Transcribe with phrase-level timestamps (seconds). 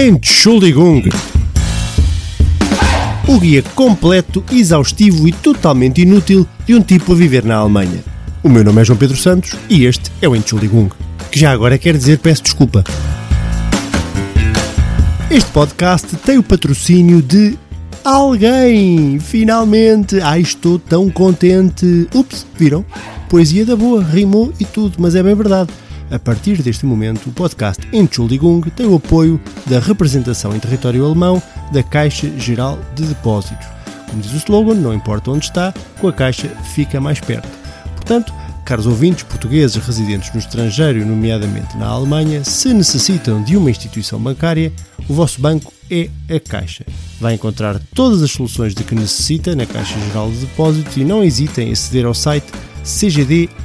[0.00, 1.02] Entschuldigung.
[3.26, 8.04] O guia completo, exaustivo e totalmente inútil de um tipo a viver na Alemanha.
[8.40, 10.88] O meu nome é João Pedro Santos e este é o Entschuldigung,
[11.32, 12.84] que já agora quer dizer peço desculpa.
[15.28, 17.58] Este podcast tem o patrocínio de
[18.04, 19.18] alguém!
[19.18, 20.20] Finalmente!
[20.20, 22.06] Ai, estou tão contente!
[22.14, 22.84] Ups, viram?
[23.28, 25.70] Poesia da boa, rimou e tudo, mas é bem verdade.
[26.10, 31.42] A partir deste momento, o podcast Entschuldigung tem o apoio da representação em território alemão
[31.70, 33.66] da Caixa Geral de Depósitos.
[34.08, 37.46] Como diz o slogan, não importa onde está, com a Caixa fica mais perto.
[37.94, 38.32] Portanto,
[38.64, 44.72] caros ouvintes portugueses residentes no estrangeiro, nomeadamente na Alemanha, se necessitam de uma instituição bancária,
[45.06, 46.86] o vosso banco é a Caixa.
[47.20, 51.22] Vai encontrar todas as soluções de que necessita na Caixa Geral de Depósitos e não
[51.22, 52.46] hesitem em aceder ao site
[52.82, 53.58] cgd.pt.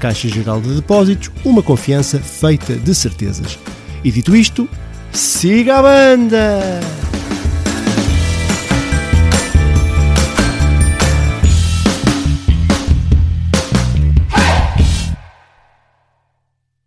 [0.00, 3.58] Caixa Geral de Depósitos, uma confiança feita de certezas.
[4.02, 4.66] E dito isto,
[5.12, 6.80] siga a banda!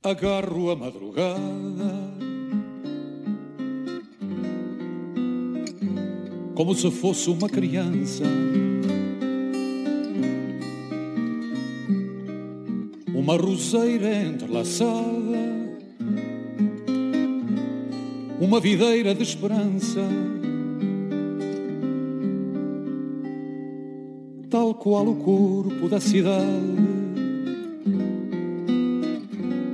[0.04, 2.14] Agarro a madrugada
[6.56, 8.24] como se fosse uma criança.
[13.24, 15.40] Uma roseira entrelaçada,
[18.38, 20.02] uma videira de esperança,
[24.50, 26.44] tal qual o corpo da cidade.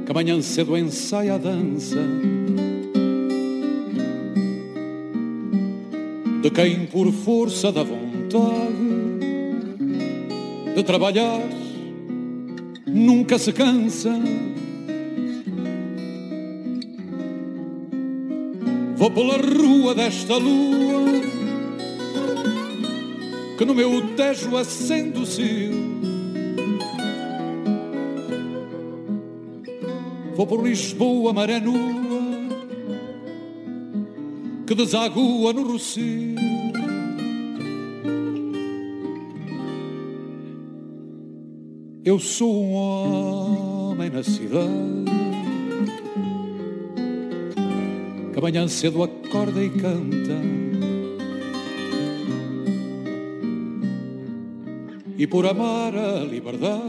[0.05, 1.97] Que amanhã cedo ensaia a dança
[6.43, 8.77] de quem por força da vontade
[10.75, 11.41] de trabalhar
[12.93, 14.11] nunca se cansa.
[18.95, 21.09] Vou pela rua desta lua
[23.57, 25.89] que no meu tejo acende o cio.
[30.35, 32.09] Vou por Lisboa, maré nua
[34.69, 36.58] que desagua no Rocio.
[42.09, 45.05] Eu sou um homem na cidade
[48.33, 50.41] que amanhã cedo acorda e canta.
[55.19, 56.81] E por amar a liberdade,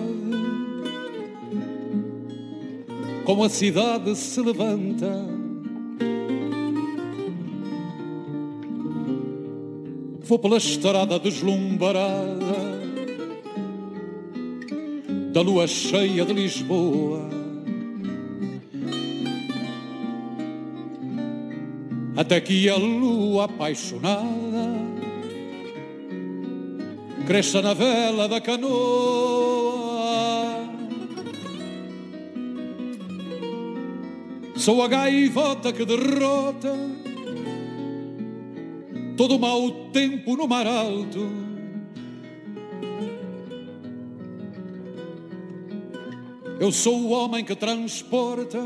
[3.26, 5.26] como a cidade se levanta.
[10.22, 12.69] Vou pela estrada deslumbrada
[15.33, 17.29] da lua cheia de Lisboa.
[22.17, 24.91] Até que a lua apaixonada
[27.27, 28.71] cresça na vela da canoa.
[34.57, 36.77] Sou a gaivota que derrota
[39.17, 41.50] todo mau tempo no mar alto.
[46.60, 48.59] Eu sou o homem que transporta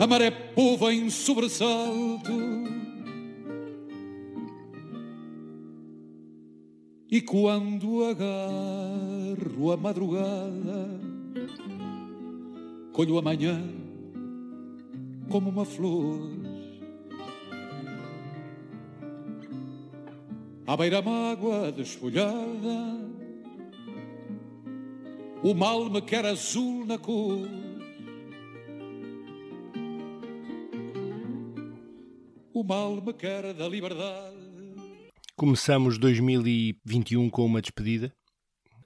[0.00, 2.32] a maré pova em sobressalto.
[7.10, 11.00] E quando agarro a madrugada,
[12.92, 13.62] colho amanhã
[15.28, 16.44] como uma flor.
[20.66, 22.98] à beira-mágua desfolhada,
[25.44, 27.46] o mal me quer azul na cor.
[32.54, 34.38] O mal me quer da liberdade.
[35.36, 38.10] Começamos 2021 com uma despedida.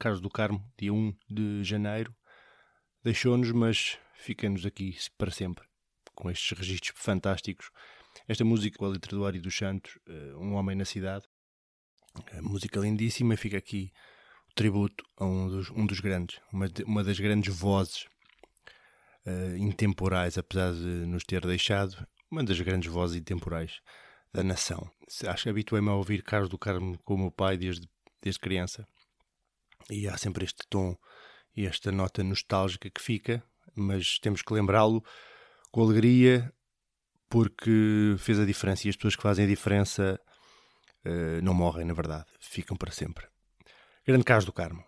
[0.01, 2.13] Carlos do Carmo, dia 1 de janeiro,
[3.05, 5.65] deixou-nos, mas fica-nos aqui para sempre,
[6.13, 7.71] com estes registros fantásticos.
[8.27, 9.97] Esta música, a letra do Ari dos Santos,
[10.41, 11.25] Um Homem na Cidade,
[12.43, 13.93] música lindíssima, fica aqui
[14.59, 18.09] tributo a um dos, um dos grandes, uma, de, uma das grandes vozes
[19.25, 23.81] uh, intemporais, apesar de nos ter deixado, uma das grandes vozes intemporais
[24.33, 24.91] da nação.
[25.29, 27.89] Acho que habituei-me a ouvir Carlos do Carmo com o meu pai desde,
[28.21, 28.85] desde criança
[29.89, 30.97] e há sempre este tom
[31.57, 33.41] e esta nota nostálgica que fica,
[33.77, 35.05] mas temos que lembrá-lo
[35.71, 36.53] com alegria
[37.31, 40.21] porque fez a diferença e as pessoas que fazem a diferença
[41.07, 43.25] uh, não morrem, na verdade, ficam para sempre.
[44.09, 44.83] Grande Carlos do Carmo.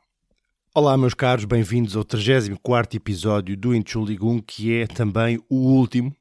[0.74, 6.16] Olá, meus caros, bem-vindos ao 34 episódio do Entschuldigung, que é também o último.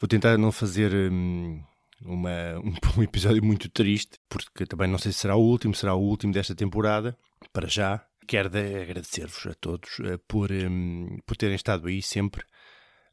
[0.00, 1.62] Vou tentar não fazer hum,
[2.04, 5.94] uma, um, um, episódio muito triste, porque também não sei se será o último, será
[5.94, 7.16] o último desta temporada.
[7.52, 12.42] Para já, quero agradecer-vos a todos uh, por, um, por terem estado aí sempre,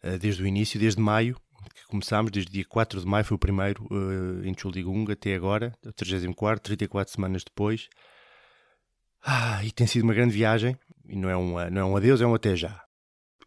[0.04, 1.40] uh, desde o início, desde maio,
[1.76, 5.94] que começámos, desde dia 4 de maio, foi o primeiro uh, Entschuldigung até agora, o
[5.94, 7.88] 34, 34 semanas depois.
[9.24, 10.78] Ah, e tem sido uma grande viagem,
[11.08, 12.84] e não é um, não é um adeus, é um até já.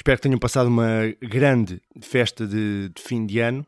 [0.00, 3.66] Espero que tenham passado uma grande festa de, de fim de ano.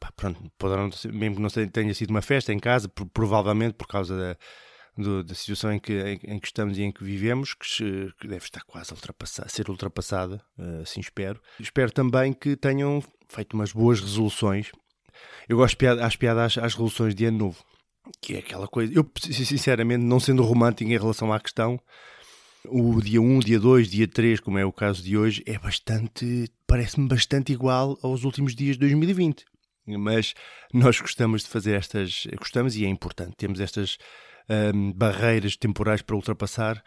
[0.00, 4.18] Pá, pronto, poderão, mesmo que não tenha sido uma festa em casa, provavelmente por causa
[4.18, 4.36] da,
[5.00, 8.26] do, da situação em que, em, em, que estamos e em que vivemos, que, que
[8.26, 11.40] deve estar quase a ser ultrapassada, uh, assim espero.
[11.60, 14.72] Espero também que tenham feito umas boas resoluções.
[15.48, 17.64] Eu gosto de às piadas às resoluções de ano novo,
[18.20, 18.92] que é aquela coisa.
[18.92, 21.80] Eu, sinceramente, não sendo romântico em relação à questão,
[22.70, 26.50] o dia 1, dia 2, dia 3, como é o caso de hoje, é bastante,
[26.66, 29.44] parece-me bastante igual aos últimos dias de 2020.
[29.86, 30.34] Mas
[30.72, 33.96] nós gostamos de fazer estas, gostamos e é importante, temos estas
[34.74, 36.82] um, barreiras temporais para ultrapassar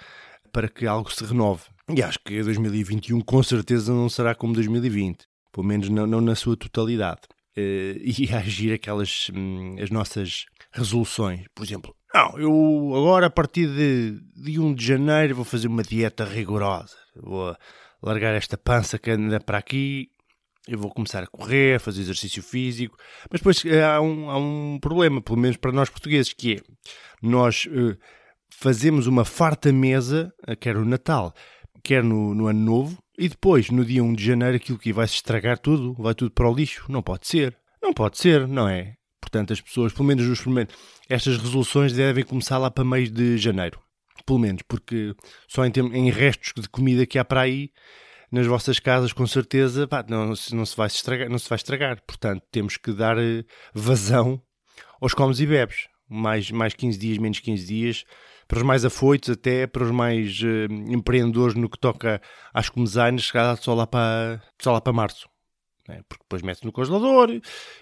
[0.52, 1.64] para que algo se renove.
[1.90, 6.36] E acho que 2021 com certeza não será como 2020, pelo menos não, não na
[6.36, 7.22] sua totalidade.
[7.58, 11.46] Uh, e agir aquelas um, as nossas resoluções.
[11.54, 15.84] Por exemplo, não, eu agora a partir de, de 1 de janeiro vou fazer uma
[15.84, 16.96] dieta rigorosa.
[17.16, 17.56] Vou
[18.02, 20.10] largar esta pança que anda para aqui.
[20.68, 22.98] Eu vou começar a correr, a fazer exercício físico.
[23.30, 26.58] Mas depois eh, há um, há um problema, pelo menos para nós portugueses, que é
[27.22, 27.98] nós uh,
[28.50, 31.34] fazemos uma farta mesa, eh, quer no Natal,
[31.84, 35.08] quer no, no Ano Novo, e depois, no dia 1 de janeiro, aquilo que vai
[35.08, 36.86] se estragar tudo, vai tudo para o lixo.
[36.90, 37.56] Não pode ser.
[37.82, 38.96] Não pode ser, não é?
[39.32, 40.76] Portanto, as pessoas, pelo menos nos primeiros,
[41.08, 43.80] estas resoluções devem começar lá para meio de janeiro.
[44.26, 45.16] Pelo menos, porque
[45.48, 47.72] só em, em restos de comida que há para aí,
[48.30, 52.02] nas vossas casas, com certeza, pá, não, não, se vai estragar, não se vai estragar.
[52.06, 54.42] Portanto, temos que dar eh, vazão
[55.00, 55.88] aos comes e bebes.
[56.10, 58.04] Mais, mais 15 dias, menos 15 dias.
[58.50, 62.22] Para os mais afoitos, até para os mais uh, empreendedores no que toca
[62.54, 63.32] às comezanas,
[63.62, 65.31] só lá para, só lá para março.
[65.92, 66.02] Né?
[66.08, 67.30] Porque depois metes no congelador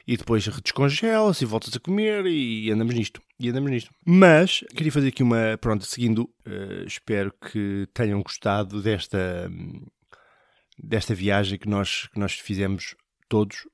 [0.07, 3.21] e depois descongela-se e voltas a comer e andamos nisto.
[3.39, 3.91] E andamos nisto.
[4.03, 5.57] Mas queria fazer aqui uma.
[5.61, 9.49] Pronto, seguindo, uh, espero que tenham gostado desta,
[10.77, 12.95] desta viagem que nós, que nós fizemos
[13.29, 13.67] todos,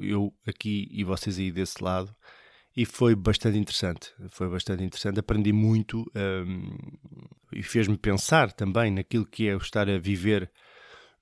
[0.00, 2.14] eu aqui e vocês aí desse lado.
[2.74, 4.14] E foi bastante interessante.
[4.30, 5.20] Foi bastante interessante.
[5.20, 6.78] Aprendi muito um,
[7.52, 10.50] e fez-me pensar também naquilo que é estar a viver,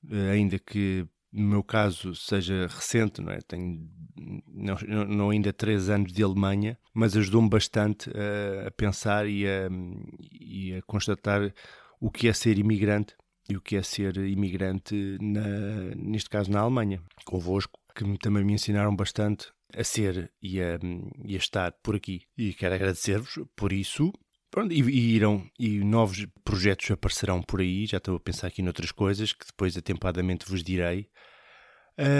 [0.08, 3.38] eh, ainda que no meu caso, seja recente, não é?
[3.40, 3.88] Tenho
[4.46, 9.68] não, não ainda três anos de Alemanha, mas ajudou-me bastante a, a pensar e a,
[10.40, 11.52] e a, constatar
[12.00, 13.14] o que é ser imigrante
[13.48, 18.52] e o que é ser imigrante, na, neste caso na Alemanha, convosco, que também me
[18.52, 20.78] ensinaram bastante a ser e a,
[21.24, 22.22] e a estar por aqui.
[22.36, 24.12] E quero agradecer-vos por isso.
[24.50, 27.86] Pronto, e, e, irão, e novos projetos aparecerão por aí.
[27.86, 31.08] Já estou a pensar aqui noutras coisas que depois atempadamente vos direi.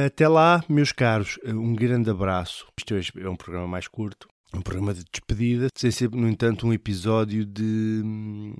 [0.07, 2.67] Até lá, meus caros, um grande abraço.
[2.77, 6.73] Isto é um programa mais curto, um programa de despedida, sem ser, no entanto, um
[6.73, 8.55] episódio de hum,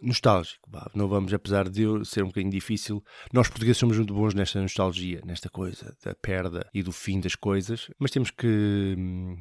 [0.00, 0.70] nostálgico.
[0.94, 4.60] Não vamos, apesar de eu ser um bocadinho difícil, nós portugueses somos muito bons nesta
[4.62, 9.36] nostalgia, nesta coisa da perda e do fim das coisas, mas temos que hum,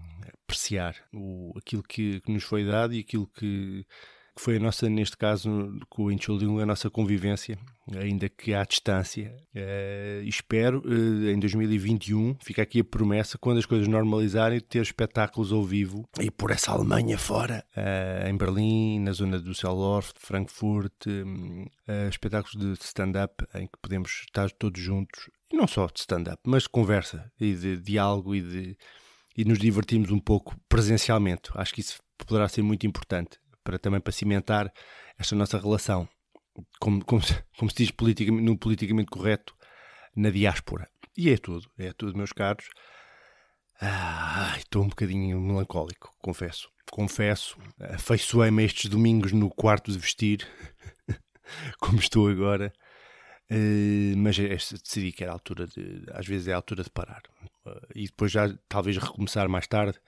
[0.45, 3.85] apreciar o, aquilo que, que nos foi dado e aquilo que
[4.39, 7.59] que foi a nossa, neste caso, com o Incholium, a nossa convivência,
[7.93, 9.35] ainda que à distância.
[9.53, 15.51] Uh, espero, uh, em 2021, fica aqui a promessa, quando as coisas normalizarem, ter espetáculos
[15.51, 21.05] ao vivo e por essa Alemanha fora, uh, em Berlim, na zona do Düsseldorf, Frankfurt,
[22.09, 26.63] espetáculos de stand-up em que podemos estar todos juntos, e não só de stand-up, mas
[26.63, 28.77] de conversa e de diálogo e de
[29.37, 31.49] e nos divertirmos um pouco presencialmente.
[31.55, 34.73] Acho que isso poderá ser muito importante para também para cimentar
[35.15, 36.09] esta nossa relação,
[36.79, 37.21] como, como,
[37.55, 39.55] como se diz politicamente, no politicamente correto,
[40.15, 40.89] na diáspora.
[41.15, 42.67] E é tudo, é tudo, meus caros.
[43.79, 46.67] Ah, estou um bocadinho melancólico, confesso.
[46.89, 50.47] Confesso, afeiçoei-me estes domingos no quarto de vestir,
[51.79, 52.73] como estou agora.
[53.51, 56.05] Uh, mas decidi que era a altura de.
[56.11, 57.21] Às vezes é a altura de parar.
[57.93, 59.99] e depois já talvez recomeçar mais tarde.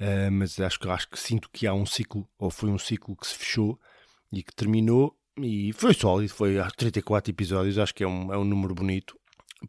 [0.00, 3.16] Uh, mas acho que, acho que sinto que há um ciclo, ou foi um ciclo
[3.16, 3.78] que se fechou
[4.32, 8.38] e que terminou, e foi sólido, foi há 34 episódios, acho que é um, é
[8.38, 9.18] um número bonito.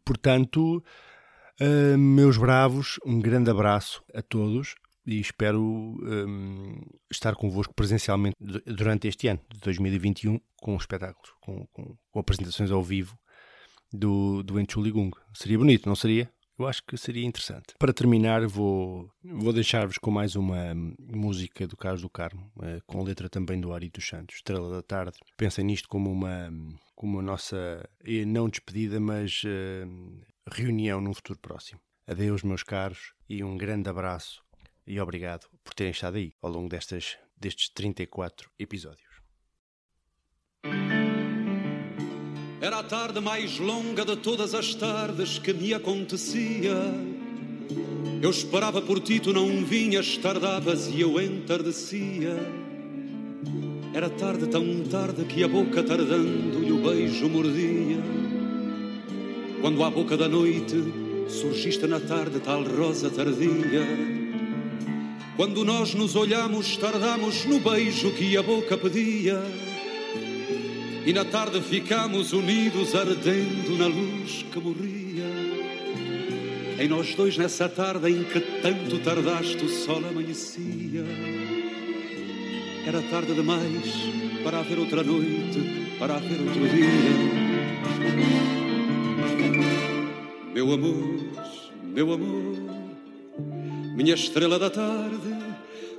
[0.04, 0.82] Portanto,
[1.60, 4.74] uh, meus bravos, um grande abraço a todos
[5.06, 11.96] e espero um, estar convosco presencialmente durante este ano de 2021 com espetáculos, com, com,
[12.10, 13.16] com apresentações ao vivo
[13.92, 15.10] do, do Enchuligung.
[15.34, 16.32] Seria bonito, não seria?
[16.56, 17.74] Eu acho que seria interessante.
[17.78, 23.02] Para terminar, vou, vou deixar-vos com mais uma música do Carlos do Carmo, eh, com
[23.02, 25.18] letra também do Ari dos Santos, Estrela da Tarde.
[25.36, 26.52] Pensem nisto como uma,
[26.94, 31.80] como a nossa, eh, não despedida, mas uh, reunião num futuro próximo.
[32.06, 34.44] Adeus, meus caros, e um grande abraço
[34.86, 39.22] e obrigado por terem estado aí ao longo destas, destes 34 episódios.
[42.64, 46.74] Era a tarde mais longa de todas as tardes que me acontecia.
[48.22, 52.34] Eu esperava por ti, tu não vinhas, tardavas e eu entardecia.
[53.92, 58.02] Era tarde, tão tarde que a boca tardando e o beijo mordia.
[59.60, 60.82] Quando à boca da noite
[61.28, 63.86] surgiste na tarde tal rosa tardia.
[65.36, 69.38] Quando nós nos olhamos, tardamos no beijo que a boca pedia.
[71.06, 75.24] E na tarde ficamos unidos, ardendo na luz que morria.
[76.78, 81.04] Em nós dois, nessa tarde em que tanto tardaste, o sol amanhecia.
[82.86, 83.92] Era tarde demais
[84.42, 87.44] para haver outra noite, para haver outro dia.
[90.54, 91.20] Meu amor,
[91.82, 92.56] meu amor,
[93.94, 95.36] minha estrela da tarde,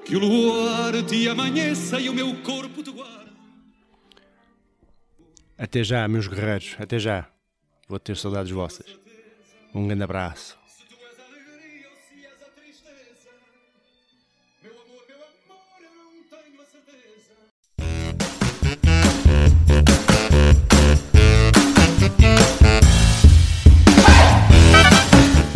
[0.03, 3.24] que o luar te amanheça e o meu corpo te guarde.
[5.57, 7.25] Até já, meus guerreiros, até já.
[7.87, 8.85] Vou ter saudades vossas.
[9.73, 10.57] Um grande abraço.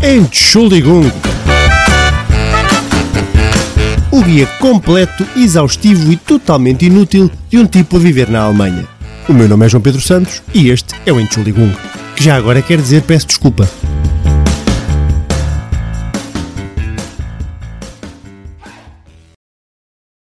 [0.02, 1.12] Entschuldigung.
[4.12, 8.99] O guia completo, exaustivo e totalmente inútil de um tipo a viver na Alemanha.
[9.30, 11.72] O meu nome é João Pedro Santos e este é o Entschuldigung,
[12.16, 13.70] que já agora quer dizer peço desculpa.